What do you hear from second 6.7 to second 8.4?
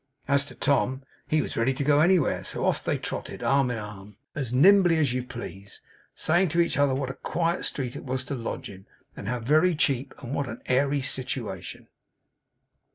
other what a quiet street it was to